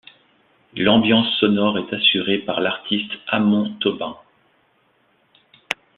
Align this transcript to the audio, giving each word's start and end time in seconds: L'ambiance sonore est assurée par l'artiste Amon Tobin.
L'ambiance 0.75 1.31
sonore 1.39 1.77
est 1.77 1.93
assurée 1.93 2.39
par 2.39 2.59
l'artiste 2.59 3.11
Amon 3.27 3.75
Tobin. 3.81 4.17